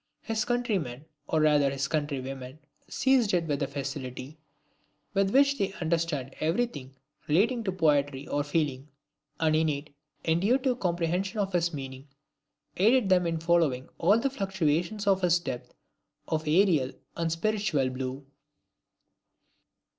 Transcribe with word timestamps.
His 0.23 0.45
countrymen, 0.45 1.05
or 1.27 1.41
rather 1.41 1.69
his 1.69 1.87
countrywomen, 1.87 2.57
seized 2.87 3.35
it 3.35 3.43
with 3.45 3.59
the 3.59 3.67
facility 3.67 4.39
with 5.13 5.29
which 5.29 5.59
they 5.59 5.73
understand 5.73 6.33
every 6.39 6.65
thing 6.65 6.95
relating 7.27 7.63
to 7.63 7.71
poetry 7.71 8.27
or 8.27 8.43
feeling; 8.43 8.87
an 9.39 9.53
innate, 9.53 9.93
intuitive 10.23 10.79
comprehension 10.79 11.37
of 11.37 11.53
his 11.53 11.71
meaning 11.71 12.07
aided 12.77 13.09
them 13.09 13.27
in 13.27 13.37
following 13.39 13.89
all 13.99 14.17
the 14.17 14.31
fluctuations 14.31 15.05
of 15.05 15.21
his 15.21 15.37
depths 15.37 15.71
of 16.27 16.47
aerial 16.47 16.93
and 17.15 17.31
spiritual 17.31 17.91
blue. 17.91 18.25